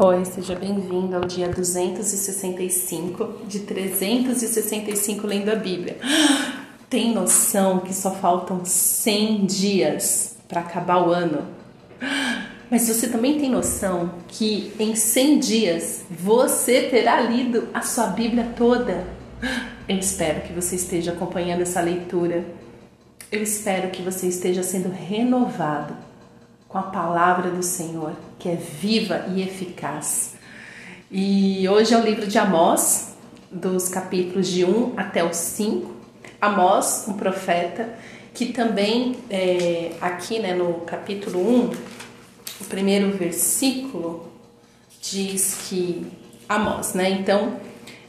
Oi, 0.00 0.24
seja 0.24 0.54
bem-vindo 0.54 1.16
ao 1.16 1.24
dia 1.24 1.48
265 1.48 3.46
de 3.48 3.58
365 3.58 5.26
lendo 5.26 5.48
a 5.48 5.56
Bíblia. 5.56 5.96
Tem 6.88 7.12
noção 7.12 7.80
que 7.80 7.92
só 7.92 8.14
faltam 8.14 8.64
100 8.64 9.46
dias 9.46 10.36
para 10.46 10.60
acabar 10.60 11.04
o 11.04 11.10
ano? 11.10 11.48
Mas 12.70 12.86
você 12.86 13.08
também 13.08 13.40
tem 13.40 13.50
noção 13.50 14.14
que 14.28 14.72
em 14.78 14.94
100 14.94 15.38
dias 15.40 16.04
você 16.08 16.82
terá 16.82 17.20
lido 17.20 17.66
a 17.74 17.82
sua 17.82 18.06
Bíblia 18.06 18.52
toda? 18.56 19.04
Eu 19.88 19.98
espero 19.98 20.42
que 20.42 20.52
você 20.52 20.76
esteja 20.76 21.10
acompanhando 21.10 21.62
essa 21.62 21.80
leitura. 21.80 22.44
Eu 23.32 23.42
espero 23.42 23.90
que 23.90 24.00
você 24.00 24.28
esteja 24.28 24.62
sendo 24.62 24.90
renovado 24.90 26.07
com 26.68 26.76
a 26.76 26.82
palavra 26.82 27.50
do 27.50 27.62
Senhor, 27.62 28.12
que 28.38 28.48
é 28.48 28.54
viva 28.54 29.24
e 29.34 29.42
eficaz. 29.42 30.34
E 31.10 31.66
hoje 31.66 31.94
é 31.94 31.98
o 31.98 32.02
livro 32.02 32.26
de 32.26 32.38
Amós, 32.38 33.16
dos 33.50 33.88
capítulos 33.88 34.48
de 34.48 34.66
1 34.66 34.92
até 34.96 35.24
o 35.24 35.32
5. 35.32 35.90
Amós, 36.38 37.06
um 37.08 37.14
profeta, 37.14 37.94
que 38.34 38.52
também 38.52 39.16
é, 39.30 39.92
aqui 40.00 40.38
né, 40.38 40.54
no 40.54 40.74
capítulo 40.82 41.40
1, 41.40 41.70
o 42.60 42.64
primeiro 42.68 43.10
versículo 43.16 44.30
diz 45.00 45.66
que 45.68 46.06
Amós, 46.46 46.92
né? 46.92 47.10
Então, 47.10 47.56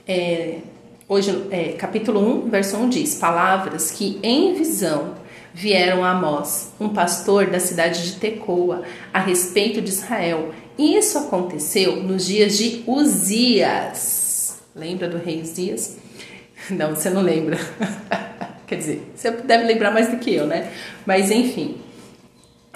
é, 0.06 0.60
hoje, 1.08 1.48
é, 1.50 1.74
capítulo 1.74 2.20
1, 2.46 2.50
verso 2.50 2.76
1 2.78 2.90
diz: 2.90 3.16
Palavras 3.16 3.92
que 3.92 4.20
em 4.22 4.54
visão 4.54 5.16
vieram 5.54 6.04
a 6.04 6.12
Amós, 6.12 6.72
um 6.80 6.90
pastor 6.90 7.48
da 7.48 7.60
cidade 7.60 8.04
de 8.04 8.20
Tecoa, 8.20 8.84
a 9.14 9.20
respeito 9.20 9.82
de 9.82 9.90
Israel. 9.90 10.54
E 10.78 10.96
isso 10.96 11.18
aconteceu 11.18 11.98
nos 12.04 12.26
dias 12.26 12.58
de 12.58 12.84
Uzias. 12.88 14.60
Lembra 14.76 15.08
do 15.08 15.18
rei 15.18 15.42
Uzias? 15.42 15.98
Não, 16.70 16.96
você 16.96 17.10
não 17.10 17.22
lembra. 17.22 17.58
Quer 18.68 18.76
dizer, 18.76 19.12
você 19.16 19.32
deve 19.32 19.64
lembrar 19.64 19.92
mais 19.92 20.10
do 20.10 20.18
que 20.18 20.34
eu, 20.34 20.46
né? 20.46 20.72
Mas 21.06 21.32
enfim. 21.32 21.78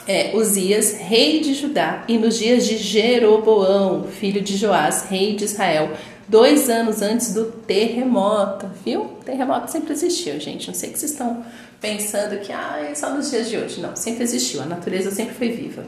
É, 0.07 0.35
Uzias, 0.35 0.97
rei 0.97 1.39
de 1.39 1.53
Judá, 1.53 2.03
e 2.07 2.17
nos 2.17 2.37
dias 2.37 2.65
de 2.65 2.77
Jeroboão, 2.77 4.05
filho 4.05 4.41
de 4.41 4.57
Joás, 4.57 5.05
rei 5.09 5.35
de 5.35 5.45
Israel, 5.45 5.91
dois 6.27 6.69
anos 6.69 7.01
antes 7.01 7.33
do 7.33 7.45
terremoto, 7.45 8.69
viu? 8.83 9.11
Terremoto 9.23 9.71
sempre 9.71 9.93
existiu, 9.93 10.39
gente. 10.39 10.67
Não 10.67 10.73
sei 10.73 10.89
que 10.89 10.99
vocês 10.99 11.11
estão 11.11 11.45
pensando 11.83 12.39
que 12.39 12.53
ah, 12.53 12.79
é 12.79 12.95
só 12.95 13.09
nos 13.09 13.29
dias 13.29 13.49
de 13.49 13.57
hoje. 13.57 13.81
Não, 13.81 13.93
sempre 13.93 14.23
existiu. 14.23 14.61
A 14.61 14.65
natureza 14.65 15.11
sempre 15.11 15.35
foi 15.35 15.49
viva. 15.49 15.83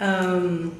Um, 0.00 0.70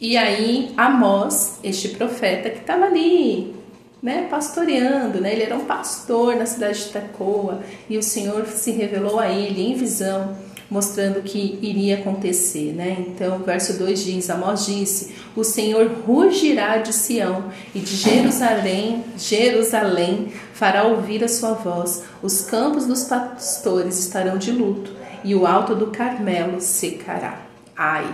e 0.00 0.16
aí, 0.16 0.72
Amós, 0.74 1.58
este 1.62 1.90
profeta 1.90 2.48
que 2.48 2.60
estava 2.60 2.86
ali, 2.86 3.54
né, 4.02 4.26
pastoreando, 4.30 5.20
né? 5.20 5.34
Ele 5.34 5.42
era 5.42 5.54
um 5.54 5.66
pastor 5.66 6.34
na 6.34 6.46
cidade 6.46 6.78
de 6.78 6.92
Tecoa 6.92 7.62
e 7.90 7.98
o 7.98 8.02
Senhor 8.02 8.46
se 8.46 8.70
revelou 8.70 9.20
a 9.20 9.28
ele 9.28 9.60
em 9.60 9.74
visão 9.74 10.34
mostrando 10.72 11.18
o 11.18 11.22
que 11.22 11.58
iria 11.60 11.98
acontecer, 11.98 12.72
né? 12.72 12.96
Então, 13.06 13.40
verso 13.40 13.78
2 13.78 14.04
diz: 14.04 14.30
Amós 14.30 14.64
disse: 14.64 15.14
O 15.36 15.44
Senhor 15.44 15.86
rugirá 16.06 16.78
de 16.78 16.94
Sião 16.94 17.52
e 17.74 17.78
de 17.78 17.94
Jerusalém, 17.94 19.04
Jerusalém 19.18 20.32
fará 20.54 20.84
ouvir 20.84 21.22
a 21.22 21.28
sua 21.28 21.52
voz. 21.52 22.04
Os 22.22 22.40
campos 22.40 22.86
dos 22.86 23.04
pastores 23.04 23.98
estarão 23.98 24.38
de 24.38 24.50
luto 24.50 24.90
e 25.22 25.34
o 25.34 25.46
alto 25.46 25.74
do 25.74 25.88
Carmelo 25.88 26.58
secará. 26.60 27.42
Ai, 27.76 28.10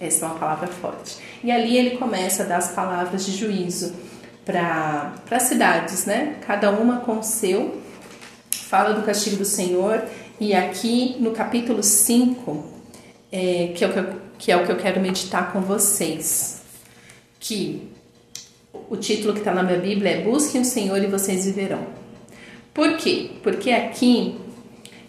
essa 0.00 0.24
é 0.24 0.28
uma 0.28 0.38
palavra 0.38 0.68
forte. 0.68 1.18
E 1.44 1.52
ali 1.52 1.76
ele 1.76 1.98
começa 1.98 2.42
a 2.42 2.46
dar 2.46 2.56
as 2.56 2.72
palavras 2.72 3.26
de 3.26 3.36
juízo 3.36 3.92
para 4.46 5.12
as 5.30 5.42
cidades, 5.42 6.06
né? 6.06 6.36
Cada 6.46 6.70
uma 6.70 7.00
com 7.00 7.18
o 7.18 7.22
seu. 7.22 7.82
Fala 8.50 8.94
do 8.94 9.02
castigo 9.02 9.36
do 9.36 9.44
Senhor 9.44 10.02
e 10.40 10.54
aqui 10.54 11.16
no 11.18 11.32
capítulo 11.32 11.82
5, 11.82 12.64
é, 13.32 13.72
que, 13.74 13.84
é 13.84 13.88
o 13.88 13.92
que, 13.92 13.98
eu, 13.98 14.06
que 14.38 14.52
é 14.52 14.56
o 14.56 14.66
que 14.66 14.72
eu 14.72 14.76
quero 14.76 15.00
meditar 15.00 15.52
com 15.52 15.60
vocês, 15.60 16.62
que 17.40 17.90
o 18.88 18.96
título 18.96 19.32
que 19.32 19.40
está 19.40 19.52
na 19.52 19.62
minha 19.62 19.78
Bíblia 19.78 20.12
é 20.12 20.22
Busquem 20.22 20.60
o 20.60 20.64
Senhor 20.64 21.02
e 21.02 21.06
vocês 21.06 21.44
viverão. 21.44 21.86
Por 22.72 22.96
quê? 22.96 23.30
Porque 23.42 23.70
aqui, 23.70 24.38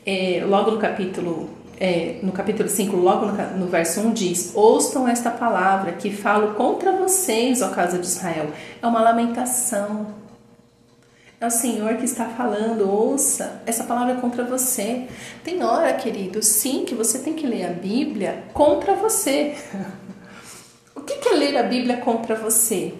é, 0.06 0.44
logo 0.45 0.72
no 0.72 0.79
capítulo 0.79 1.59
é, 1.79 2.19
no 2.22 2.34
capítulo 2.34 2.68
5, 2.68 2.95
logo 2.97 3.28
no, 3.28 3.57
no, 3.57 3.68
verso 3.68 4.01
1, 4.01 4.13
diz: 4.13 4.51
Ouçam 4.53 5.07
esta 5.07 5.31
palavra 5.31 5.94
que 5.94 6.12
falo 6.12 6.53
contra 6.56 6.91
vocês, 6.91 7.62
ó 7.62 7.69
casa 7.69 7.97
de 7.97 8.06
Israel. 8.06 8.47
É 8.81 8.85
uma 8.85 9.01
lamentação, 9.01 10.07
é 11.41 11.47
o 11.47 11.51
Senhor 11.51 11.95
que 11.95 12.03
está 12.03 12.25
falando, 12.25 12.89
ouça, 12.89 13.61
essa 13.66 13.85
palavra 13.85 14.16
é 14.16 14.19
contra 14.19 14.44
você. 14.44 15.07
Tem 15.44 15.63
hora, 15.63 15.94
querido, 15.94 16.44
sim, 16.44 16.83
que 16.83 16.94
você 16.94 17.19
tem 17.19 17.33
que 17.33 17.47
ler 17.47 17.66
a 17.66 17.72
Bíblia 17.72 18.44
contra 18.53 18.94
você. 18.94 19.55
o 20.94 21.01
que 21.01 21.29
é 21.29 21.33
ler 21.33 21.55
a 21.55 21.63
Bíblia 21.63 21.97
contra 21.97 22.35
você? 22.35 22.94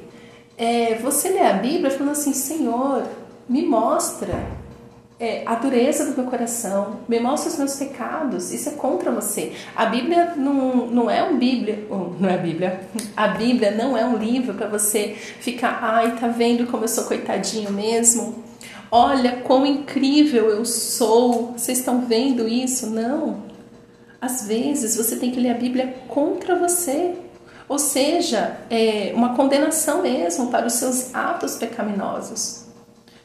É 0.58 0.96
você 0.96 1.30
ler 1.30 1.48
a 1.48 1.54
Bíblia 1.54 1.92
falando 1.92 2.12
assim, 2.12 2.34
Senhor, 2.34 3.06
me 3.48 3.66
mostra 3.66 4.36
é, 5.20 5.44
a 5.46 5.56
dureza 5.56 6.06
do 6.06 6.16
meu 6.16 6.30
coração, 6.32 7.02
me 7.08 7.20
mostra 7.20 7.52
os 7.52 7.58
meus 7.58 7.76
pecados, 7.76 8.54
isso 8.54 8.70
é 8.70 8.72
contra 8.72 9.12
você. 9.12 9.52
A 9.76 9.86
Bíblia 9.86 10.34
não, 10.38 10.88
não 10.88 11.12
é 11.12 11.22
um 11.22 11.38
Bíblia, 11.38 11.86
não 11.90 12.30
é 12.30 12.38
Bíblia, 12.38 12.80
a 13.18 13.28
Bíblia 13.28 13.72
não 13.72 13.98
é 13.98 14.06
um 14.06 14.16
livro 14.16 14.54
para 14.54 14.68
você 14.68 15.16
ficar, 15.42 15.80
ai, 15.82 16.16
tá 16.18 16.30
vendo 16.30 16.68
como 16.68 16.86
eu 16.86 16.88
sou 16.88 17.04
coitadinho 17.04 17.72
mesmo? 17.72 18.44
Olha 18.90 19.42
quão 19.44 19.66
incrível 19.66 20.50
eu 20.50 20.64
sou, 20.64 21.52
vocês 21.52 21.80
estão 21.80 22.02
vendo 22.02 22.48
isso? 22.48 22.90
Não. 22.90 23.44
Às 24.22 24.48
vezes 24.48 24.96
você 24.96 25.18
tem 25.18 25.32
que 25.32 25.40
ler 25.40 25.52
a 25.52 25.58
Bíblia 25.58 25.96
contra 26.08 26.56
você, 26.56 27.16
ou 27.68 27.78
seja, 27.78 28.58
é 28.70 29.12
uma 29.14 29.36
condenação 29.36 30.02
mesmo 30.02 30.48
para 30.48 30.66
os 30.66 30.74
seus 30.74 31.14
atos 31.14 31.56
pecaminosos. 31.58 32.69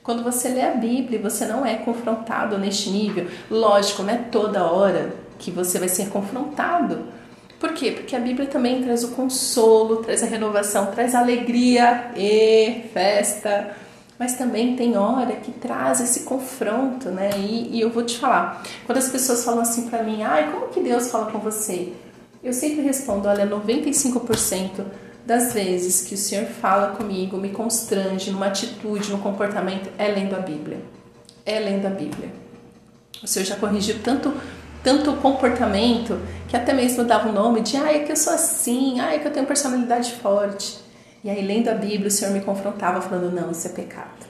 Quando 0.05 0.23
você 0.23 0.51
lê 0.51 0.61
a 0.61 0.73
Bíblia, 0.73 1.19
você 1.19 1.47
não 1.47 1.65
é 1.65 1.77
confrontado 1.77 2.59
neste 2.59 2.91
nível. 2.91 3.27
Lógico, 3.51 4.03
não 4.03 4.13
é 4.13 4.19
toda 4.19 4.71
hora 4.71 5.15
que 5.39 5.51
você 5.51 5.79
vai 5.79 5.89
ser 5.89 6.11
confrontado. 6.11 7.07
Por 7.59 7.73
quê? 7.73 7.93
Porque 7.93 8.15
a 8.15 8.21
Bíblia 8.21 8.47
também 8.47 8.83
traz 8.83 9.03
o 9.03 9.13
consolo, 9.13 10.03
traz 10.03 10.23
a 10.23 10.27
renovação, 10.27 10.93
traz 10.93 11.15
a 11.15 11.21
alegria 11.21 12.11
e 12.15 12.85
festa. 12.93 13.75
Mas 14.19 14.35
também 14.35 14.77
tem 14.77 14.95
hora 14.99 15.37
que 15.37 15.51
traz 15.51 16.03
esse 16.03 16.25
confronto, 16.25 17.09
né? 17.09 17.31
E, 17.39 17.79
e 17.79 17.81
eu 17.81 17.89
vou 17.89 18.03
te 18.03 18.19
falar, 18.19 18.63
quando 18.85 18.99
as 18.99 19.09
pessoas 19.09 19.43
falam 19.43 19.63
assim 19.63 19.89
para 19.89 20.03
mim, 20.03 20.23
ai, 20.23 20.53
como 20.53 20.69
que 20.69 20.81
Deus 20.81 21.11
fala 21.11 21.33
com 21.33 21.39
você? 21.39 21.95
Eu 22.43 22.53
sempre 22.53 22.83
respondo, 22.83 23.27
olha, 23.27 23.47
95% 23.47 24.85
das 25.25 25.53
vezes 25.53 26.03
que 26.03 26.15
o 26.15 26.19
Senhor 26.19 26.47
fala 26.47 26.97
comigo, 26.97 27.37
me 27.37 27.51
constrange 27.51 28.31
numa 28.31 28.47
atitude, 28.47 29.11
num 29.11 29.21
comportamento, 29.21 29.91
é 29.99 30.09
lendo 30.09 30.35
a 30.35 30.41
Bíblia. 30.41 30.79
É 31.47 31.59
lendo 31.59 31.87
a 31.87 31.91
Bíblia. 31.91 32.31
O 33.23 33.27
Senhor 33.27 33.45
já 33.45 33.57
corrigiu 33.57 33.99
tanto 34.03 34.33
tanto 34.85 35.15
comportamento 35.15 36.21
que 36.47 36.55
até 36.55 36.75
mesmo 36.75 37.05
dava 37.05 37.31
o 37.31 37.33
nome 37.33 37.63
de, 37.63 37.75
ah, 37.79 37.91
é 37.91 38.01
que 38.01 38.13
eu 38.13 38.17
sou 38.17 38.35
assim, 38.35 39.01
ah, 39.01 39.15
é 39.15 39.19
que 39.19 39.27
eu 39.27 39.33
tenho 39.33 39.47
personalidade 39.47 40.13
forte. 40.13 40.79
E 41.25 41.31
aí, 41.31 41.41
lendo 41.41 41.71
a 41.71 41.75
Bíblia, 41.75 42.09
o 42.09 42.11
Senhor 42.11 42.35
me 42.35 42.43
confrontava, 42.43 43.01
falando: 43.01 43.35
não, 43.35 43.51
isso 43.51 43.67
é 43.67 43.71
pecado. 43.71 44.27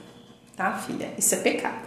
Tá, 0.55 0.71
filha? 0.71 1.09
Isso 1.17 1.35
é 1.35 1.39
pecado. 1.39 1.83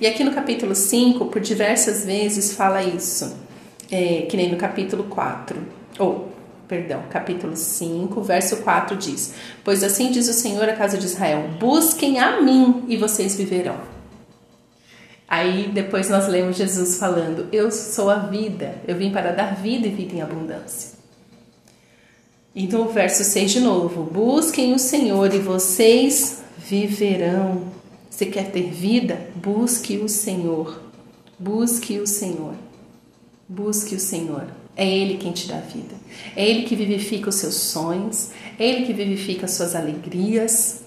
E 0.00 0.06
aqui 0.06 0.22
no 0.22 0.32
capítulo 0.32 0.76
5, 0.76 1.26
por 1.26 1.40
diversas 1.40 2.04
vezes, 2.04 2.52
fala 2.52 2.80
isso, 2.80 3.36
é, 3.90 4.26
que 4.30 4.36
nem 4.36 4.48
no 4.48 4.56
capítulo 4.56 5.04
4. 5.04 5.60
Ou, 5.98 6.28
perdão, 6.68 7.02
capítulo 7.10 7.56
5, 7.56 8.20
verso 8.22 8.58
4 8.58 8.96
diz: 8.96 9.34
Pois 9.64 9.82
assim 9.82 10.10
diz 10.10 10.28
o 10.28 10.34
Senhor 10.34 10.68
à 10.68 10.74
casa 10.74 10.98
de 10.98 11.06
Israel: 11.06 11.48
Busquem 11.58 12.20
a 12.20 12.40
mim 12.42 12.84
e 12.86 12.96
vocês 12.96 13.34
viverão. 13.34 13.80
Aí 15.26 15.70
depois 15.72 16.08
nós 16.08 16.28
lemos 16.28 16.56
Jesus 16.56 16.98
falando: 16.98 17.48
Eu 17.50 17.72
sou 17.72 18.10
a 18.10 18.16
vida, 18.16 18.76
eu 18.86 18.96
vim 18.96 19.10
para 19.10 19.32
dar 19.32 19.56
vida 19.56 19.86
e 19.86 19.90
vida 19.90 20.14
em 20.14 20.22
abundância. 20.22 20.98
Então, 22.54 22.82
o 22.82 22.88
verso 22.88 23.24
6 23.24 23.50
de 23.50 23.60
novo: 23.60 24.04
Busquem 24.04 24.74
o 24.74 24.78
Senhor 24.78 25.34
e 25.34 25.38
vocês 25.38 26.42
viverão. 26.58 27.62
Você 28.10 28.26
quer 28.26 28.50
ter 28.50 28.70
vida? 28.70 29.28
Busque 29.34 29.96
o 29.98 30.08
Senhor. 30.08 30.82
Busque 31.38 31.98
o 32.00 32.06
Senhor. 32.06 32.54
Busque 33.48 33.94
o 33.94 34.00
Senhor. 34.00 34.57
É 34.78 34.88
Ele 34.88 35.18
quem 35.18 35.32
te 35.32 35.46
dá 35.46 35.58
vida. 35.58 35.94
É 36.34 36.48
Ele 36.48 36.62
que 36.62 36.74
vivifica 36.74 37.28
os 37.28 37.34
seus 37.34 37.54
sonhos. 37.54 38.30
É 38.58 38.64
Ele 38.66 38.86
que 38.86 38.94
vivifica 38.94 39.44
as 39.44 39.50
suas 39.50 39.74
alegrias. 39.74 40.84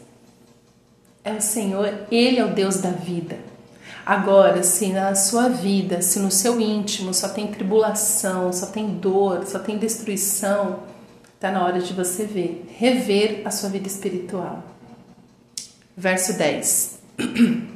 É 1.23 1.33
o 1.33 1.41
Senhor, 1.41 2.07
Ele 2.09 2.39
é 2.39 2.45
o 2.45 2.55
Deus 2.55 2.77
da 2.77 2.89
vida. 2.89 3.37
Agora, 4.03 4.63
se 4.63 4.87
na 4.87 5.13
sua 5.13 5.49
vida, 5.49 6.01
se 6.01 6.17
no 6.17 6.31
seu 6.31 6.59
íntimo 6.59 7.13
só 7.13 7.29
tem 7.29 7.45
tribulação, 7.47 8.51
só 8.51 8.65
tem 8.65 8.87
dor, 8.95 9.45
só 9.45 9.59
tem 9.59 9.77
destruição, 9.77 10.79
Está 11.41 11.51
na 11.51 11.65
hora 11.65 11.79
de 11.79 11.91
você 11.91 12.23
ver, 12.23 12.67
rever 12.77 13.41
a 13.43 13.49
sua 13.49 13.67
vida 13.67 13.87
espiritual. 13.87 14.63
Verso 15.97 16.37
10. 16.37 16.99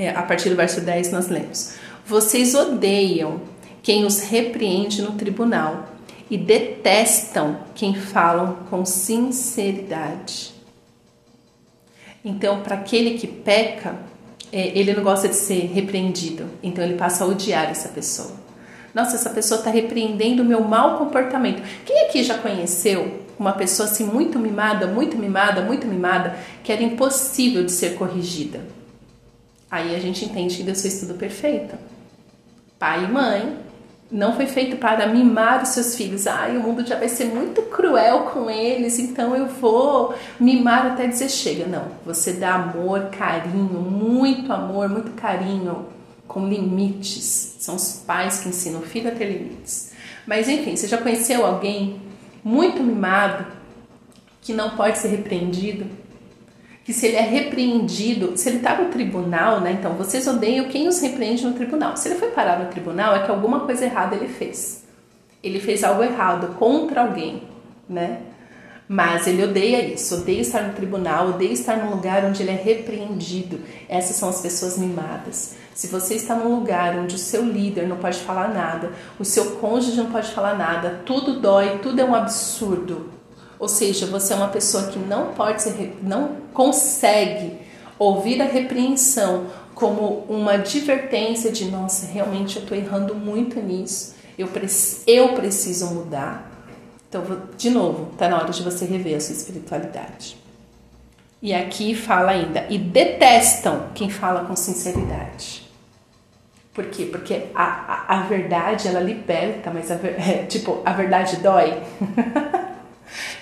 É, 0.00 0.10
a 0.10 0.22
partir 0.22 0.48
do 0.48 0.54
verso 0.54 0.80
10 0.80 1.10
nós 1.10 1.26
lemos: 1.26 1.74
Vocês 2.06 2.54
odeiam 2.54 3.40
quem 3.88 4.04
os 4.04 4.20
repreende 4.20 5.00
no 5.00 5.12
tribunal 5.12 5.88
e 6.30 6.36
detestam 6.36 7.60
quem 7.74 7.94
falam 7.94 8.58
com 8.68 8.84
sinceridade. 8.84 10.52
Então, 12.22 12.60
para 12.60 12.74
aquele 12.74 13.16
que 13.16 13.26
peca, 13.26 13.96
é, 14.52 14.78
ele 14.78 14.92
não 14.92 15.02
gosta 15.02 15.26
de 15.26 15.36
ser 15.36 15.70
repreendido, 15.72 16.50
então 16.62 16.84
ele 16.84 16.98
passa 16.98 17.24
a 17.24 17.26
odiar 17.26 17.70
essa 17.70 17.88
pessoa. 17.88 18.32
Nossa, 18.94 19.16
essa 19.16 19.30
pessoa 19.30 19.56
está 19.56 19.70
repreendendo 19.70 20.42
o 20.42 20.44
meu 20.44 20.60
mau 20.60 20.98
comportamento. 20.98 21.62
Quem 21.86 22.04
aqui 22.04 22.22
já 22.22 22.36
conheceu 22.36 23.22
uma 23.38 23.54
pessoa 23.54 23.88
assim 23.88 24.04
muito 24.04 24.38
mimada, 24.38 24.86
muito 24.86 25.16
mimada, 25.16 25.62
muito 25.62 25.86
mimada, 25.86 26.36
que 26.62 26.70
era 26.70 26.82
impossível 26.82 27.64
de 27.64 27.72
ser 27.72 27.94
corrigida? 27.94 28.60
Aí 29.70 29.96
a 29.96 29.98
gente 29.98 30.26
entende 30.26 30.58
que 30.58 30.62
Deus 30.62 30.82
fez 30.82 31.00
tudo 31.00 31.14
perfeito. 31.14 31.74
Pai 32.78 33.04
e 33.04 33.08
mãe 33.08 33.67
não 34.10 34.34
foi 34.34 34.46
feito 34.46 34.76
para 34.78 35.06
mimar 35.06 35.62
os 35.62 35.70
seus 35.70 35.94
filhos. 35.94 36.26
Ai, 36.26 36.56
o 36.56 36.62
mundo 36.62 36.86
já 36.86 36.96
vai 36.96 37.08
ser 37.08 37.26
muito 37.26 37.62
cruel 37.62 38.30
com 38.32 38.50
eles, 38.50 38.98
então 38.98 39.36
eu 39.36 39.46
vou 39.46 40.14
mimar 40.40 40.86
até 40.86 41.06
dizer 41.06 41.28
chega. 41.28 41.66
Não, 41.66 41.84
você 42.04 42.32
dá 42.32 42.54
amor, 42.54 43.10
carinho, 43.10 43.80
muito 43.80 44.52
amor, 44.52 44.88
muito 44.88 45.12
carinho, 45.12 45.86
com 46.26 46.48
limites. 46.48 47.56
São 47.58 47.76
os 47.76 48.02
pais 48.06 48.40
que 48.40 48.48
ensinam 48.48 48.80
o 48.80 48.84
filho 48.84 49.08
a 49.08 49.14
ter 49.14 49.26
limites. 49.26 49.92
Mas 50.26 50.48
enfim, 50.48 50.74
você 50.74 50.88
já 50.88 50.98
conheceu 50.98 51.44
alguém 51.44 52.00
muito 52.42 52.82
mimado 52.82 53.46
que 54.40 54.54
não 54.54 54.70
pode 54.70 54.98
ser 54.98 55.08
repreendido? 55.08 55.86
Que 56.88 56.94
se 56.94 57.06
ele 57.06 57.16
é 57.16 57.20
repreendido, 57.20 58.32
se 58.34 58.48
ele 58.48 58.56
está 58.56 58.74
no 58.80 58.88
tribunal, 58.88 59.60
né? 59.60 59.72
Então 59.72 59.92
vocês 59.92 60.26
odeiam 60.26 60.70
quem 60.70 60.88
os 60.88 60.98
repreende 61.02 61.44
no 61.44 61.52
tribunal. 61.52 61.94
Se 61.98 62.08
ele 62.08 62.18
foi 62.18 62.30
parar 62.30 62.58
no 62.58 62.70
tribunal, 62.70 63.14
é 63.14 63.22
que 63.22 63.30
alguma 63.30 63.60
coisa 63.60 63.84
errada 63.84 64.16
ele 64.16 64.26
fez. 64.26 64.84
Ele 65.42 65.60
fez 65.60 65.84
algo 65.84 66.02
errado 66.02 66.54
contra 66.54 67.02
alguém, 67.02 67.42
né? 67.86 68.20
Mas 68.88 69.26
ele 69.26 69.44
odeia 69.44 69.84
isso, 69.84 70.14
odeia 70.14 70.40
estar 70.40 70.62
no 70.62 70.72
tribunal, 70.72 71.28
odeia 71.28 71.52
estar 71.52 71.76
num 71.76 71.90
lugar 71.90 72.24
onde 72.24 72.42
ele 72.42 72.52
é 72.52 72.54
repreendido. 72.54 73.60
Essas 73.86 74.16
são 74.16 74.30
as 74.30 74.40
pessoas 74.40 74.78
mimadas. 74.78 75.56
Se 75.74 75.88
você 75.88 76.14
está 76.14 76.36
num 76.36 76.54
lugar 76.54 76.96
onde 76.96 77.16
o 77.16 77.18
seu 77.18 77.44
líder 77.44 77.86
não 77.86 77.98
pode 77.98 78.18
falar 78.20 78.48
nada, 78.48 78.94
o 79.18 79.26
seu 79.26 79.56
cônjuge 79.56 79.98
não 79.98 80.10
pode 80.10 80.30
falar 80.30 80.56
nada, 80.56 81.02
tudo 81.04 81.38
dói, 81.38 81.80
tudo 81.82 82.00
é 82.00 82.04
um 82.06 82.14
absurdo, 82.14 83.17
ou 83.58 83.68
seja, 83.68 84.06
você 84.06 84.32
é 84.32 84.36
uma 84.36 84.48
pessoa 84.48 84.88
que 84.88 84.98
não 84.98 85.32
pode 85.34 85.62
ser, 85.62 85.98
não 86.02 86.36
consegue 86.52 87.58
ouvir 87.98 88.40
a 88.40 88.44
repreensão 88.44 89.46
como 89.74 90.24
uma 90.28 90.52
advertência 90.54 91.50
de 91.50 91.66
nossa, 91.66 92.06
realmente 92.06 92.56
eu 92.56 92.62
estou 92.62 92.76
errando 92.76 93.14
muito 93.14 93.60
nisso, 93.60 94.14
eu, 94.36 94.48
eu 95.06 95.28
preciso 95.34 95.86
mudar. 95.86 96.50
Então, 97.08 97.24
de 97.56 97.70
novo, 97.70 98.10
está 98.12 98.28
na 98.28 98.36
hora 98.36 98.52
de 98.52 98.62
você 98.62 98.84
rever 98.84 99.16
a 99.16 99.20
sua 99.20 99.34
espiritualidade. 99.34 100.36
E 101.40 101.54
aqui 101.54 101.94
fala 101.94 102.32
ainda, 102.32 102.66
e 102.68 102.76
detestam 102.76 103.88
quem 103.94 104.10
fala 104.10 104.44
com 104.44 104.54
sinceridade. 104.56 105.68
Por 106.74 106.86
quê? 106.86 107.06
Porque 107.06 107.46
a, 107.54 107.64
a, 107.64 108.18
a 108.18 108.22
verdade, 108.22 108.88
ela 108.88 109.00
liberta, 109.00 109.70
mas 109.72 109.90
a, 109.90 109.94
é, 110.02 110.44
tipo, 110.48 110.82
a 110.84 110.92
verdade 110.92 111.36
dói. 111.36 111.80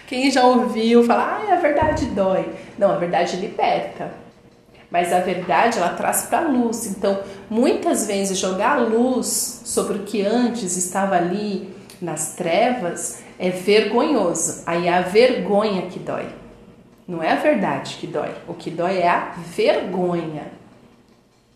Quem 0.07 0.31
já 0.31 0.45
ouviu 0.45 1.05
falar, 1.05 1.45
ah, 1.49 1.55
a 1.55 1.57
verdade 1.57 2.07
dói. 2.07 2.49
Não, 2.79 2.93
a 2.93 2.97
verdade 2.97 3.37
liberta. 3.37 4.13
Mas 4.91 5.13
a 5.13 5.19
verdade 5.19 5.79
ela 5.79 5.91
traz 5.91 6.23
para 6.23 6.39
a 6.39 6.49
luz. 6.49 6.87
Então, 6.87 7.21
muitas 7.51 8.07
vezes 8.07 8.39
jogar 8.39 8.77
luz 8.77 9.63
sobre 9.65 9.99
o 9.99 10.03
que 10.05 10.25
antes 10.25 10.77
estava 10.77 11.17
ali 11.17 11.75
nas 12.01 12.35
trevas 12.35 13.23
é 13.39 13.51
vergonhoso. 13.51 14.63
Aí 14.65 14.87
é 14.87 14.95
a 14.95 15.01
vergonha 15.01 15.83
que 15.83 15.99
dói. 15.99 16.27
Não 17.07 17.23
é 17.23 17.33
a 17.33 17.37
verdade 17.37 17.97
que 17.97 18.07
dói. 18.07 18.33
O 18.47 18.55
que 18.55 18.71
dói 18.71 18.99
é 18.99 19.09
a 19.09 19.35
vergonha. 19.37 20.53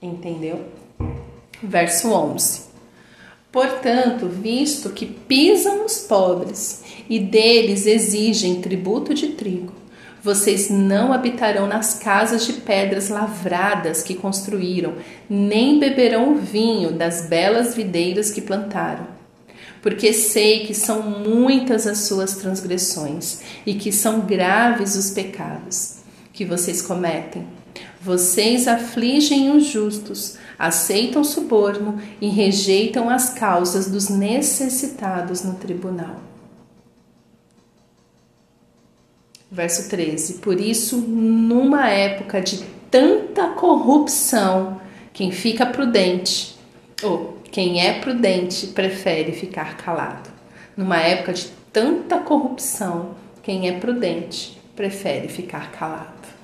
Entendeu? 0.03 0.65
Verso 1.63 2.13
11. 2.13 2.70
Portanto, 3.53 4.27
visto 4.29 4.91
que 4.91 5.07
pisam 5.07 5.85
os 5.85 5.99
pobres 5.99 6.83
e 7.09 7.19
deles 7.19 7.87
exigem 7.87 8.61
tributo 8.61 9.13
de 9.13 9.29
trigo, 9.29 9.73
vocês 10.23 10.69
não 10.69 11.13
habitarão 11.13 11.67
nas 11.67 11.95
casas 11.95 12.45
de 12.47 12.53
pedras 12.53 13.09
lavradas 13.09 14.03
que 14.03 14.15
construíram, 14.15 14.95
nem 15.29 15.79
beberão 15.79 16.33
o 16.33 16.37
vinho 16.37 16.93
das 16.93 17.27
belas 17.27 17.75
videiras 17.75 18.31
que 18.31 18.43
plantaram. 18.43 19.07
Porque 19.81 20.13
sei 20.13 20.67
que 20.67 20.75
são 20.75 21.03
muitas 21.03 21.87
as 21.87 22.01
suas 22.01 22.37
transgressões 22.37 23.41
e 23.65 23.75
que 23.75 23.91
são 23.91 24.21
graves 24.21 24.95
os 24.95 25.11
pecados 25.11 26.01
que 26.35 26.45
vocês 26.45 26.83
cometem. 26.83 27.47
Vocês 28.01 28.69
afligem 28.69 29.51
os 29.57 29.65
justos, 29.65 30.37
aceitam 30.61 31.25
suborno 31.25 31.99
e 32.21 32.29
rejeitam 32.29 33.09
as 33.09 33.31
causas 33.31 33.91
dos 33.91 34.11
necessitados 34.11 35.43
no 35.43 35.55
tribunal. 35.55 36.17
Verso 39.51 39.89
13: 39.89 40.35
Por 40.35 40.61
isso, 40.61 40.99
numa 40.99 41.89
época 41.89 42.43
de 42.43 42.63
tanta 42.91 43.49
corrupção, 43.49 44.79
quem 45.15 45.33
fica 45.33 45.65
prudente, 45.65 46.55
ou 47.03 47.39
quem 47.51 47.85
é 47.85 47.99
prudente, 47.99 48.67
prefere 48.67 49.33
ficar 49.33 49.79
calado. 49.79 50.29
Numa 50.77 50.99
época 50.99 51.33
de 51.33 51.47
tanta 51.73 52.19
corrupção, 52.19 53.15
quem 53.43 53.67
é 53.67 53.73
prudente, 53.73 54.61
prefere 54.77 55.27
ficar 55.27 55.73
calado. 55.73 56.40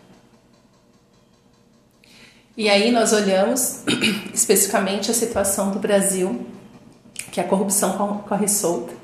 E 2.57 2.71
aí 2.71 2.91
nós 2.91 3.13
olhamos 3.13 3.85
especificamente 4.33 5.11
a 5.11 5.15
situação 5.15 5.71
do 5.73 5.79
Brasil, 5.79 6.47
que 7.31 7.39
a 7.39 7.45
corrupção 7.45 8.23
corre 8.27 8.49
solta. 8.49 8.95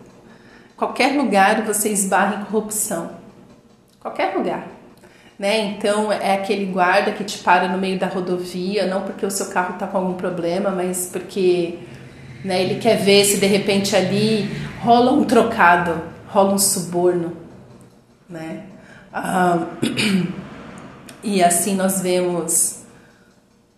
Qualquer 0.74 1.14
lugar 1.16 1.62
você 1.62 1.90
esbarra 1.90 2.40
em 2.40 2.44
corrupção. 2.46 3.10
Qualquer 4.00 4.34
lugar. 4.34 4.66
Né? 5.38 5.66
Então 5.66 6.10
é 6.10 6.34
aquele 6.34 6.64
guarda 6.64 7.12
que 7.12 7.24
te 7.24 7.38
para 7.38 7.68
no 7.68 7.76
meio 7.76 7.98
da 7.98 8.06
rodovia, 8.06 8.86
não 8.86 9.02
porque 9.02 9.26
o 9.26 9.30
seu 9.30 9.46
carro 9.46 9.74
está 9.74 9.86
com 9.86 9.98
algum 9.98 10.14
problema, 10.14 10.70
mas 10.70 11.10
porque 11.12 11.78
né, 12.42 12.62
ele 12.62 12.80
quer 12.80 12.96
ver 12.96 13.24
se 13.24 13.36
de 13.36 13.46
repente 13.46 13.94
ali 13.94 14.48
rola 14.80 15.12
um 15.12 15.24
trocado, 15.24 16.00
rola 16.28 16.54
um 16.54 16.58
suborno. 16.58 17.36
Né? 18.28 18.64
Ah, 19.12 19.66
e 21.22 21.42
assim 21.42 21.76
nós 21.76 22.00
vemos 22.00 22.81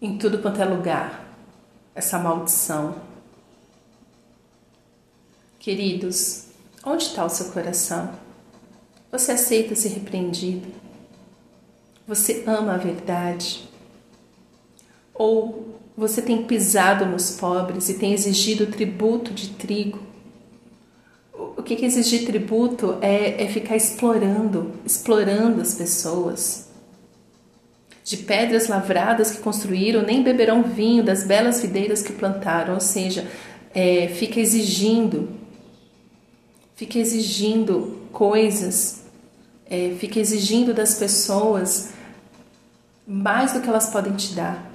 em 0.05 0.19
tudo 0.19 0.39
quanto 0.39 0.61
é 0.61 0.67
lugar 0.67 1.35
essa 1.95 2.19
maldição. 2.19 2.97
Queridos, 5.59 6.49
onde 6.85 7.05
está 7.05 7.25
o 7.25 7.31
seu 7.31 7.47
coração? 7.47 8.13
Você 9.11 9.33
aceita 9.33 9.75
ser 9.75 9.89
repreendido? 9.89 10.69
Você 12.07 12.45
ama 12.47 12.75
a 12.75 12.77
verdade? 12.77 13.67
Ou 15.15 15.81
você 15.97 16.21
tem 16.21 16.45
pisado 16.45 17.07
nos 17.07 17.31
pobres 17.31 17.89
e 17.89 17.95
tem 17.95 18.13
exigido 18.13 18.67
tributo 18.67 19.33
de 19.33 19.51
trigo? 19.51 20.01
O 21.33 21.63
que 21.63 21.83
exigir 21.83 22.27
tributo 22.27 22.99
é, 23.01 23.43
é 23.43 23.49
ficar 23.49 23.75
explorando, 23.75 24.73
explorando 24.85 25.63
as 25.63 25.77
pessoas 25.77 26.64
de 28.05 28.19
pedras 28.19 28.69
lavradas 28.69 29.31
que 29.31 29.39
construíram, 29.39 30.03
nem 30.03 30.23
beberão 30.23 30.63
vinho 30.63 31.03
das 31.03 31.25
belas 31.25 31.63
videiras 31.63 32.03
que 32.03 32.13
plantaram. 32.13 32.75
Ou 32.75 32.81
seja, 32.81 33.27
é, 33.75 34.09
fica 34.09 34.39
exigindo, 34.39 35.31
fica 36.77 36.99
exigindo 36.99 38.03
coisas, 38.13 39.05
é, 39.69 39.95
fica 39.99 40.21
exigindo 40.21 40.75
das 40.75 40.97
pessoas 40.97 41.95
mais 43.07 43.53
do 43.53 43.61
que 43.63 43.69
elas 43.69 43.89
podem 43.89 44.13
te 44.13 44.35
dar. 44.35 44.71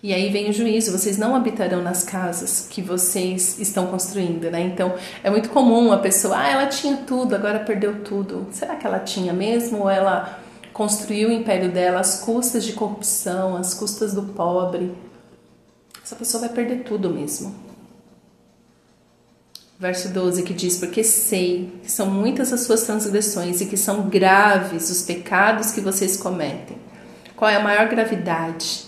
E 0.00 0.14
aí 0.14 0.30
vem 0.30 0.48
o 0.48 0.52
juízo, 0.52 0.96
vocês 0.96 1.18
não 1.18 1.34
habitarão 1.34 1.82
nas 1.82 2.04
casas 2.04 2.68
que 2.70 2.80
vocês 2.80 3.58
estão 3.58 3.88
construindo, 3.88 4.48
né? 4.48 4.60
Então, 4.60 4.94
é 5.24 5.28
muito 5.28 5.48
comum 5.48 5.90
a 5.90 5.98
pessoa, 5.98 6.38
ah, 6.38 6.48
ela 6.48 6.66
tinha 6.66 6.98
tudo, 6.98 7.34
agora 7.34 7.58
perdeu 7.58 8.04
tudo. 8.04 8.46
Será 8.52 8.76
que 8.76 8.86
ela 8.86 9.00
tinha 9.00 9.32
mesmo 9.32 9.80
ou 9.80 9.90
ela 9.90 10.38
construiu 10.78 11.28
o 11.28 11.32
império 11.32 11.72
dela 11.72 11.98
às 11.98 12.20
custas 12.20 12.64
de 12.64 12.72
corrupção, 12.72 13.56
às 13.56 13.74
custas 13.74 14.14
do 14.14 14.22
pobre, 14.22 14.94
essa 16.04 16.14
pessoa 16.14 16.42
vai 16.42 16.50
perder 16.50 16.84
tudo 16.84 17.10
mesmo. 17.10 17.52
Verso 19.76 20.08
12 20.10 20.44
que 20.44 20.54
diz: 20.54 20.78
Porque 20.78 21.02
sei 21.02 21.72
que 21.82 21.90
são 21.90 22.08
muitas 22.08 22.52
as 22.52 22.60
suas 22.60 22.84
transgressões 22.84 23.60
e 23.60 23.66
que 23.66 23.76
são 23.76 24.08
graves 24.08 24.88
os 24.88 25.02
pecados 25.02 25.72
que 25.72 25.80
vocês 25.80 26.16
cometem. 26.16 26.78
Qual 27.34 27.50
é 27.50 27.56
a 27.56 27.62
maior 27.62 27.88
gravidade? 27.88 28.84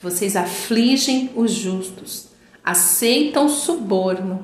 Vocês 0.00 0.36
afligem 0.36 1.30
os 1.36 1.52
justos, 1.52 2.28
aceitam 2.64 3.46
suborno 3.46 4.42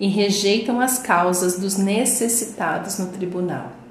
e 0.00 0.08
rejeitam 0.08 0.80
as 0.80 0.98
causas 0.98 1.56
dos 1.56 1.76
necessitados 1.76 2.98
no 2.98 3.06
tribunal. 3.12 3.81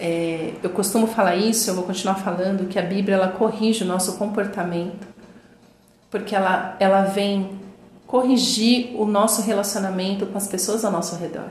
É, 0.00 0.54
eu 0.62 0.70
costumo 0.70 1.06
falar 1.06 1.36
isso, 1.36 1.70
eu 1.70 1.74
vou 1.74 1.84
continuar 1.84 2.16
falando 2.16 2.68
que 2.68 2.78
a 2.78 2.82
Bíblia 2.82 3.14
ela 3.16 3.28
corrige 3.28 3.84
o 3.84 3.86
nosso 3.86 4.16
comportamento, 4.16 5.06
porque 6.10 6.34
ela, 6.34 6.76
ela 6.80 7.02
vem 7.02 7.60
corrigir 8.06 8.94
o 9.00 9.06
nosso 9.06 9.40
relacionamento 9.42 10.26
com 10.26 10.36
as 10.36 10.48
pessoas 10.48 10.84
ao 10.84 10.90
nosso 10.90 11.16
redor. 11.16 11.50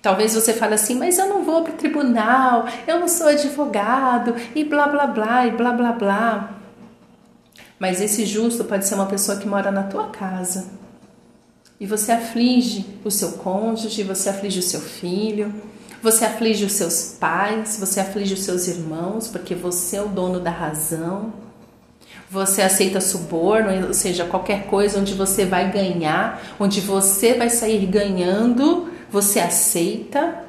Talvez 0.00 0.34
você 0.34 0.52
fale 0.52 0.74
assim, 0.74 0.96
mas 0.96 1.18
eu 1.18 1.28
não 1.28 1.44
vou 1.44 1.62
para 1.62 1.74
o 1.74 1.76
tribunal, 1.76 2.66
eu 2.86 2.98
não 2.98 3.06
sou 3.08 3.28
advogado, 3.28 4.34
e 4.54 4.64
blá 4.64 4.88
blá 4.88 5.06
blá, 5.06 5.46
e 5.46 5.50
blá 5.52 5.72
blá 5.72 5.92
blá. 5.92 6.54
Mas 7.78 8.00
esse 8.00 8.24
justo 8.24 8.64
pode 8.64 8.86
ser 8.86 8.94
uma 8.94 9.06
pessoa 9.06 9.38
que 9.38 9.46
mora 9.46 9.70
na 9.70 9.84
tua 9.84 10.08
casa. 10.08 10.70
E 11.78 11.86
você 11.86 12.12
aflige 12.12 12.86
o 13.04 13.10
seu 13.10 13.32
cônjuge, 13.32 14.02
você 14.04 14.28
aflige 14.28 14.60
o 14.60 14.62
seu 14.62 14.80
filho, 14.80 15.52
você 16.02 16.24
aflige 16.24 16.64
os 16.64 16.72
seus 16.72 17.16
pais, 17.18 17.78
você 17.78 18.00
aflige 18.00 18.34
os 18.34 18.42
seus 18.42 18.66
irmãos, 18.66 19.28
porque 19.28 19.54
você 19.54 19.96
é 19.96 20.02
o 20.02 20.08
dono 20.08 20.40
da 20.40 20.50
razão 20.50 21.32
você 22.32 22.62
aceita 22.62 22.98
suborno, 22.98 23.88
ou 23.88 23.92
seja, 23.92 24.24
qualquer 24.24 24.64
coisa 24.64 24.98
onde 24.98 25.12
você 25.12 25.44
vai 25.44 25.70
ganhar, 25.70 26.42
onde 26.58 26.80
você 26.80 27.34
vai 27.34 27.50
sair 27.50 27.84
ganhando, 27.84 28.90
você 29.10 29.38
aceita. 29.38 30.42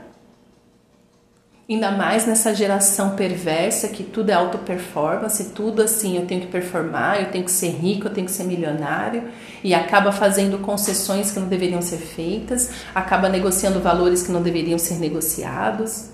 Ainda 1.70 1.91
mais 1.91 2.25
nessa 2.25 2.53
geração 2.53 3.15
perversa 3.15 3.88
que 3.88 4.03
tudo 4.03 4.29
é 4.29 4.34
auto 4.34 4.58
performance, 4.58 5.51
tudo 5.51 5.82
assim, 5.82 6.17
eu 6.17 6.25
tenho 6.25 6.41
que 6.41 6.48
performar, 6.48 7.22
eu 7.22 7.32
tenho 7.32 7.46
que 7.46 7.51
ser 7.51 7.70
rico, 7.70 8.08
eu 8.08 8.13
tenho 8.13 8.27
que 8.27 8.34
ser 8.34 8.43
milionário, 8.43 9.29
e 9.63 9.74
acaba 9.74 10.12
fazendo 10.12 10.58
concessões 10.58 11.32
que 11.32 11.39
não 11.39 11.48
deveriam 11.48 11.82
ser 11.82 11.98
feitas, 11.98 12.70
acaba 12.93 13.29
negociando 13.29 13.79
valores 13.79 14.24
que 14.24 14.32
não 14.32 14.41
deveriam 14.41 14.77
ser 14.77 14.96
negociados 14.96 16.10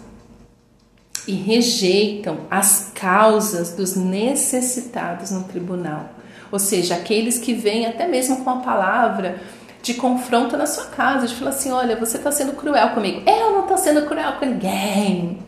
e 1.27 1.33
rejeitam 1.33 2.41
as 2.49 2.91
causas 2.93 3.73
dos 3.73 3.95
necessitados 3.95 5.31
no 5.31 5.45
tribunal. 5.45 6.11
Ou 6.51 6.59
seja, 6.59 6.95
aqueles 6.95 7.39
que 7.39 7.53
vêm 7.53 7.87
até 7.87 8.07
mesmo 8.07 8.43
com 8.43 8.49
a 8.51 8.57
palavra 8.57 9.39
de 9.81 9.93
confronto 9.93 10.57
na 10.57 10.65
sua 10.65 10.85
casa, 10.85 11.27
de 11.27 11.35
falar 11.35 11.51
assim: 11.51 11.71
olha, 11.71 11.95
você 11.95 12.17
está 12.17 12.31
sendo 12.31 12.53
cruel 12.53 12.89
comigo. 12.89 13.23
Eu 13.29 13.51
não 13.51 13.61
estou 13.61 13.77
sendo 13.77 14.05
cruel 14.05 14.33
com 14.33 14.45
ninguém. 14.45 15.39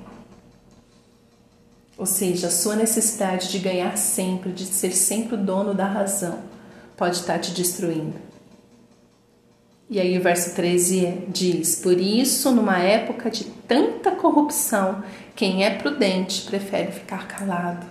Ou 1.97 2.05
seja, 2.05 2.47
a 2.47 2.51
sua 2.51 2.75
necessidade 2.75 3.51
de 3.51 3.59
ganhar 3.59 3.95
sempre, 3.97 4.51
de 4.51 4.65
ser 4.65 4.91
sempre 4.91 5.35
o 5.35 5.37
dono 5.37 5.73
da 5.73 5.85
razão, 5.85 6.39
pode 6.97 7.17
estar 7.17 7.37
te 7.39 7.51
destruindo. 7.51 8.15
E 9.89 9.99
aí 9.99 10.17
o 10.17 10.21
verso 10.21 10.55
13 10.55 11.25
diz: 11.27 11.75
Por 11.75 11.99
isso, 11.99 12.49
numa 12.51 12.79
época 12.79 13.29
de 13.29 13.43
tanta 13.43 14.11
corrupção, 14.11 15.03
quem 15.35 15.65
é 15.65 15.69
prudente 15.69 16.43
prefere 16.43 16.91
ficar 16.91 17.27
calado. 17.27 17.85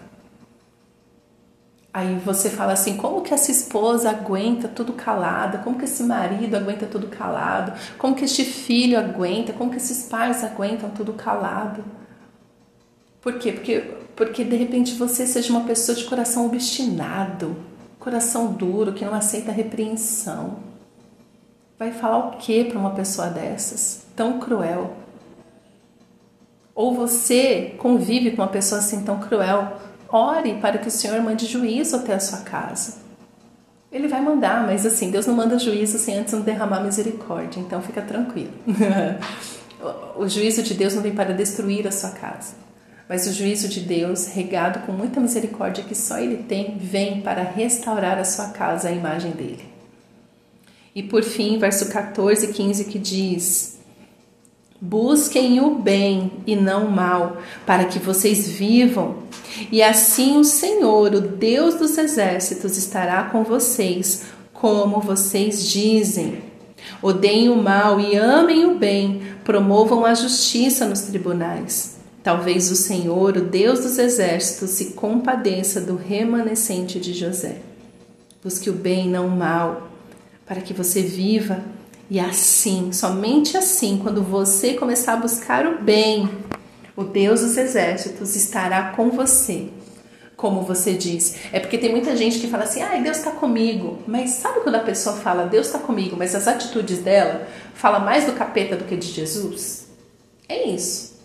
Aí 1.93 2.17
você 2.25 2.49
fala 2.51 2.73
assim: 2.73 2.97
como 2.97 3.23
que 3.23 3.35
essa 3.35 3.51
esposa 3.51 4.11
aguenta 4.11 4.69
tudo 4.69 4.93
calada? 4.93 5.59
Como 5.59 5.77
que 5.77 5.85
esse 5.85 6.03
marido 6.05 6.57
aguenta 6.57 6.87
tudo 6.87 7.09
calado? 7.09 7.73
Como 7.99 8.15
que 8.15 8.25
este 8.25 8.45
filho 8.45 8.99
aguenta? 8.99 9.53
Como 9.53 9.71
que 9.71 9.79
esses 9.79 10.09
pais 10.09 10.45
aguentam 10.45 10.91
tudo 10.91 11.13
calado? 11.13 11.85
Por 13.21 13.39
quê? 13.39 13.53
Porque, 13.53 13.81
porque 14.15 14.45
de 14.45 14.57
repente 14.57 14.95
você 14.95 15.27
seja 15.27 15.51
uma 15.51 15.65
pessoa 15.65 15.97
de 15.97 16.05
coração 16.05 16.47
obstinado, 16.47 17.57
coração 17.99 18.53
duro, 18.53 18.93
que 18.93 19.05
não 19.05 19.15
aceita 19.15 19.51
repreensão. 19.51 20.59
Vai 21.79 21.93
falar 21.93 22.19
o 22.19 22.31
que 22.33 22.65
para 22.65 22.79
uma 22.79 22.91
pessoa 22.91 23.29
dessas? 23.29 24.07
Tão 24.15 24.39
cruel. 24.39 24.95
Ou 26.75 26.95
você 26.95 27.75
convive 27.79 28.31
com 28.31 28.43
uma 28.43 28.49
pessoa 28.49 28.81
assim 28.81 29.03
tão 29.03 29.19
cruel, 29.19 29.77
ore 30.13 30.55
para 30.55 30.79
que 30.79 30.89
o 30.89 30.91
Senhor 30.91 31.21
mande 31.23 31.47
juízo 31.47 31.97
até 31.97 32.15
a 32.15 32.21
sua 32.21 32.39
casa. 32.41 32.99
Ele 33.93 34.07
vai 34.07 34.21
mandar, 34.21 34.65
mas 34.67 34.87
assim, 34.87 35.11
Deus 35.11 35.27
não 35.27 35.35
manda 35.35 35.59
juízo 35.59 35.99
sem 35.99 36.19
antes 36.19 36.33
não 36.33 36.43
derramar 36.43 36.81
misericórdia, 36.81 37.59
então 37.59 37.83
fica 37.83 38.01
tranquilo. 38.01 38.53
o 40.17 40.29
juízo 40.29 40.63
de 40.63 40.75
Deus 40.75 40.95
não 40.95 41.03
vem 41.03 41.15
para 41.15 41.35
destruir 41.35 41.87
a 41.89 41.93
sua 41.93 42.11
casa, 42.11 42.55
mas 43.09 43.27
o 43.27 43.33
juízo 43.33 43.69
de 43.69 43.81
Deus, 43.81 44.29
regado 44.29 44.87
com 44.87 44.93
muita 44.93 45.21
misericórdia 45.21 45.83
que 45.83 45.97
só 45.97 46.19
Ele 46.19 46.45
tem, 46.45 46.79
vem 46.79 47.21
para 47.21 47.43
restaurar 47.43 48.17
a 48.19 48.25
sua 48.25 48.51
casa, 48.51 48.89
a 48.89 48.93
imagem 48.93 49.33
dele. 49.33 49.69
E 50.95 51.03
por 51.03 51.25
fim, 51.25 51.59
verso 51.59 51.89
14 51.89 52.47
e 52.47 52.53
15 52.53 52.85
que 52.85 52.99
diz: 52.99 53.80
Busquem 54.83 55.61
o 55.61 55.75
bem 55.75 56.33
e 56.47 56.57
não 56.57 56.87
o 56.87 56.91
mal, 56.91 57.37
para 57.67 57.85
que 57.85 57.99
vocês 57.99 58.49
vivam. 58.49 59.17
E 59.71 59.83
assim 59.83 60.39
o 60.39 60.45
Senhor, 60.45 61.15
o 61.15 61.21
Deus 61.21 61.75
dos 61.75 61.99
exércitos, 61.99 62.79
estará 62.79 63.25
com 63.25 63.45
vocês, 63.45 64.23
como 64.55 64.99
vocês 65.01 65.69
dizem. 65.69 66.43
Odeiem 67.03 67.51
o 67.51 67.63
mal 67.63 68.01
e 68.01 68.17
amem 68.17 68.65
o 68.65 68.79
bem, 68.79 69.21
promovam 69.45 70.07
a 70.07 70.15
justiça 70.15 70.87
nos 70.87 71.03
tribunais. 71.03 71.99
Talvez 72.23 72.71
o 72.71 72.77
Senhor, 72.77 73.37
o 73.37 73.43
Deus 73.43 73.81
dos 73.81 73.99
exércitos, 73.99 74.71
se 74.71 74.93
compadeça 74.93 75.81
do 75.83 75.95
remanescente 75.95 76.99
de 76.99 77.13
José. 77.13 77.57
Busque 78.43 78.71
o 78.71 78.75
bem, 78.75 79.11
não 79.11 79.27
o 79.27 79.31
mal, 79.31 79.91
para 80.47 80.63
que 80.63 80.73
você 80.73 81.03
viva 81.03 81.63
e 82.11 82.19
assim, 82.19 82.93
somente 82.93 83.57
assim, 83.57 84.01
quando 84.03 84.21
você 84.21 84.75
começar 84.75 85.13
a 85.13 85.17
buscar 85.17 85.65
o 85.65 85.81
bem, 85.81 86.29
o 86.97 87.05
Deus 87.05 87.41
dos 87.41 87.57
exércitos 87.57 88.35
estará 88.35 88.91
com 88.97 89.11
você. 89.11 89.69
Como 90.37 90.63
você 90.63 90.95
diz. 90.95 91.37
É 91.53 91.61
porque 91.61 91.79
tem 91.79 91.93
muita 91.93 92.17
gente 92.17 92.41
que 92.41 92.49
fala 92.49 92.65
assim: 92.65 92.83
ah, 92.83 92.97
Deus 92.97 93.19
está 93.19 93.31
comigo. 93.31 93.99
Mas 94.09 94.31
sabe 94.31 94.61
quando 94.61 94.75
a 94.75 94.81
pessoa 94.81 95.17
fala 95.17 95.47
Deus 95.47 95.67
está 95.67 95.79
comigo, 95.79 96.17
mas 96.19 96.35
as 96.35 96.49
atitudes 96.49 96.99
dela 96.99 97.47
fala 97.75 98.01
mais 98.01 98.25
do 98.25 98.33
capeta 98.33 98.75
do 98.75 98.85
que 98.85 98.97
de 98.97 99.07
Jesus? 99.07 99.87
É 100.49 100.69
isso. 100.69 101.21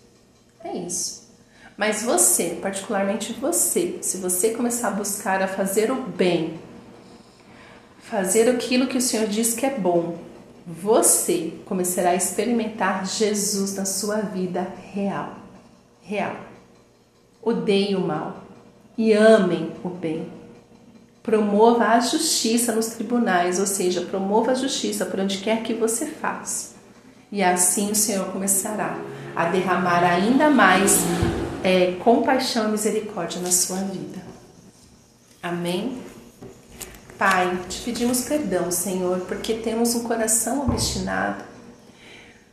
É 0.62 0.76
isso. 0.76 1.26
Mas 1.76 2.02
você, 2.02 2.58
particularmente 2.62 3.32
você, 3.32 3.98
se 4.02 4.18
você 4.18 4.50
começar 4.50 4.88
a 4.88 4.92
buscar 4.92 5.42
a 5.42 5.48
fazer 5.48 5.90
o 5.90 5.96
bem, 5.96 6.60
fazer 7.98 8.48
aquilo 8.48 8.86
que 8.86 8.98
o 8.98 9.02
Senhor 9.02 9.26
diz 9.26 9.52
que 9.52 9.66
é 9.66 9.70
bom, 9.70 10.16
você 10.66 11.52
começará 11.64 12.10
a 12.10 12.16
experimentar 12.16 13.06
Jesus 13.06 13.76
na 13.76 13.84
sua 13.84 14.16
vida 14.16 14.66
real. 14.92 15.36
Real. 16.02 16.36
Odeie 17.40 17.94
o 17.94 18.00
mal 18.00 18.42
e 18.98 19.12
amem 19.12 19.70
o 19.84 19.88
bem. 19.88 20.28
Promova 21.22 21.88
a 21.88 22.00
justiça 22.00 22.72
nos 22.72 22.86
tribunais, 22.86 23.60
ou 23.60 23.66
seja, 23.66 24.00
promova 24.00 24.52
a 24.52 24.54
justiça 24.54 25.06
por 25.06 25.20
onde 25.20 25.38
quer 25.38 25.62
que 25.62 25.72
você 25.72 26.06
faça. 26.06 26.74
E 27.30 27.42
assim 27.42 27.90
o 27.92 27.94
Senhor 27.94 28.26
começará 28.32 28.98
a 29.34 29.46
derramar 29.46 30.02
ainda 30.02 30.50
mais 30.50 31.00
é, 31.62 31.92
compaixão 32.02 32.68
e 32.68 32.72
misericórdia 32.72 33.40
na 33.40 33.50
sua 33.52 33.78
vida. 33.78 34.20
Amém? 35.42 35.98
Pai, 37.18 37.58
te 37.66 37.80
pedimos 37.80 38.22
perdão, 38.22 38.70
Senhor, 38.70 39.20
porque 39.20 39.54
temos 39.54 39.94
um 39.94 40.02
coração 40.02 40.66
obstinado. 40.66 41.42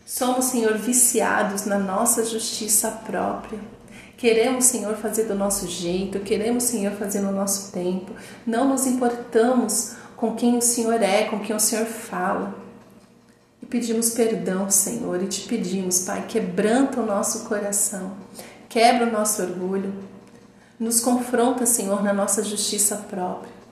Somos, 0.06 0.46
Senhor, 0.46 0.78
viciados 0.78 1.66
na 1.66 1.78
nossa 1.78 2.24
justiça 2.24 2.90
própria. 2.90 3.60
Queremos, 4.16 4.64
Senhor, 4.64 4.96
fazer 4.96 5.26
do 5.26 5.36
nosso 5.36 5.68
jeito, 5.68 6.22
queremos, 6.22 6.64
Senhor, 6.64 6.94
fazer 6.94 7.20
no 7.20 7.34
nosso 7.34 7.74
tempo. 7.74 8.14
Não 8.48 8.70
nos 8.70 8.88
importamos 8.88 9.96
com 10.16 10.34
quem 10.34 10.58
o 10.58 10.62
Senhor 10.62 11.02
é, 11.04 11.26
com 11.26 11.42
quem 11.42 11.54
o 11.54 11.60
Senhor 11.60 11.86
fala. 11.86 12.56
E 13.62 13.66
pedimos 13.66 14.12
perdão, 14.12 14.70
Senhor, 14.70 15.22
e 15.22 15.28
te 15.28 15.42
pedimos, 15.42 16.06
Pai, 16.06 16.26
quebranta 16.26 17.02
o 17.02 17.06
nosso 17.06 17.44
coração, 17.50 18.14
quebra 18.70 19.08
o 19.08 19.12
nosso 19.12 19.42
orgulho, 19.42 19.94
nos 20.80 21.02
confronta, 21.02 21.66
Senhor, 21.66 22.02
na 22.02 22.14
nossa 22.14 22.42
justiça 22.42 22.96
própria 22.96 23.63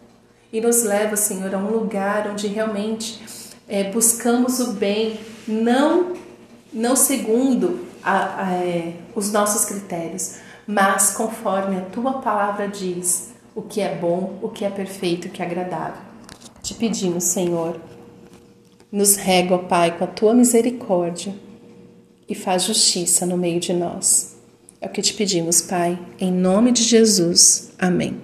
e 0.52 0.60
nos 0.60 0.84
leva, 0.84 1.16
Senhor, 1.16 1.54
a 1.54 1.58
um 1.58 1.72
lugar 1.72 2.30
onde 2.30 2.48
realmente 2.48 3.22
é, 3.68 3.86
buscamos 3.86 4.60
o 4.60 4.74
bem, 4.74 5.20
não, 5.48 6.14
não 6.74 6.96
segundo 6.96 7.86
a, 8.04 8.48
a, 8.48 8.54
é, 8.54 8.94
os 9.16 9.32
nossos 9.32 9.66
critérios, 9.66 10.36
mas 10.68 11.12
conforme 11.12 11.78
a 11.78 11.82
tua 11.82 12.22
palavra 12.22 12.68
diz, 12.68 13.32
o 13.56 13.62
que 13.62 13.82
é 13.82 13.96
bom, 13.96 14.38
o 14.42 14.50
que 14.50 14.66
é 14.66 14.70
perfeito, 14.70 15.28
o 15.28 15.32
que 15.32 15.42
é 15.42 15.46
agradável. 15.46 16.02
Te 16.62 16.74
pedimos, 16.74 17.24
Senhor, 17.26 17.80
Nos 18.92 19.16
rega, 19.16 19.56
ó 19.56 19.58
Pai, 19.58 19.98
com 19.98 20.04
a 20.04 20.08
tua 20.08 20.34
misericórdia 20.34 21.34
e 22.28 22.36
faz 22.36 22.64
justiça 22.64 23.26
no 23.26 23.38
meio 23.38 23.60
de 23.60 23.74
nós. 23.74 24.36
É 24.82 24.88
o 24.88 24.90
que 24.90 25.02
te 25.02 25.14
pedimos, 25.14 25.62
Pai, 25.62 25.98
em 26.20 26.32
nome 26.32 26.72
de 26.72 26.84
Jesus. 26.84 27.72
Amém. 27.80 28.22